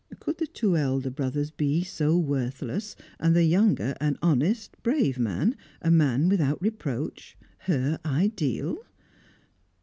Could 0.19 0.39
the 0.39 0.47
two 0.47 0.75
elder 0.77 1.11
brothers 1.11 1.51
be 1.51 1.83
so 1.83 2.17
worthless, 2.17 2.95
and 3.19 3.35
the 3.35 3.43
younger 3.43 3.93
an 4.01 4.17
honest, 4.19 4.75
brave 4.81 5.19
man, 5.19 5.55
a 5.79 5.91
man 5.91 6.27
without 6.27 6.59
reproach 6.59 7.37
her 7.65 7.99
ideal? 8.03 8.79